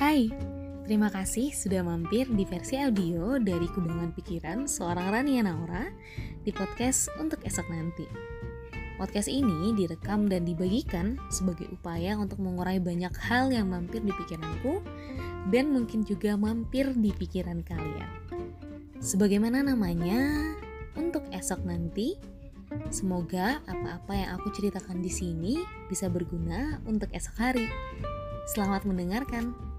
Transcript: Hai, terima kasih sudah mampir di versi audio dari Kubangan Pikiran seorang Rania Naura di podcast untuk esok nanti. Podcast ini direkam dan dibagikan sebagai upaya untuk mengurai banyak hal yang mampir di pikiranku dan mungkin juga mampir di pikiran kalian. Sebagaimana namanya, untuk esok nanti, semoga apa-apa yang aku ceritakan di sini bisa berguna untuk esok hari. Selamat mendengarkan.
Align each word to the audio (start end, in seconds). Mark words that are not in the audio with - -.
Hai, 0.00 0.32
terima 0.88 1.12
kasih 1.12 1.52
sudah 1.52 1.84
mampir 1.84 2.24
di 2.32 2.48
versi 2.48 2.80
audio 2.80 3.36
dari 3.36 3.68
Kubangan 3.68 4.16
Pikiran 4.16 4.64
seorang 4.64 5.12
Rania 5.12 5.44
Naura 5.44 5.92
di 6.40 6.48
podcast 6.56 7.12
untuk 7.20 7.44
esok 7.44 7.68
nanti. 7.68 8.08
Podcast 8.96 9.28
ini 9.28 9.76
direkam 9.76 10.24
dan 10.24 10.48
dibagikan 10.48 11.20
sebagai 11.28 11.68
upaya 11.68 12.16
untuk 12.16 12.40
mengurai 12.40 12.80
banyak 12.80 13.12
hal 13.28 13.52
yang 13.52 13.68
mampir 13.68 14.00
di 14.00 14.08
pikiranku 14.16 14.80
dan 15.52 15.68
mungkin 15.68 16.00
juga 16.00 16.32
mampir 16.32 16.96
di 16.96 17.12
pikiran 17.12 17.60
kalian. 17.60 18.10
Sebagaimana 19.04 19.60
namanya, 19.60 20.32
untuk 20.96 21.28
esok 21.28 21.60
nanti, 21.68 22.16
semoga 22.88 23.60
apa-apa 23.68 24.16
yang 24.16 24.30
aku 24.40 24.48
ceritakan 24.56 25.04
di 25.04 25.12
sini 25.12 25.60
bisa 25.92 26.08
berguna 26.08 26.80
untuk 26.88 27.12
esok 27.12 27.36
hari. 27.36 27.68
Selamat 28.48 28.88
mendengarkan. 28.88 29.69